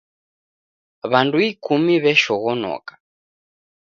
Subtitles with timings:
[1.11, 2.93] W'andu ikumi w'eshoghonoka.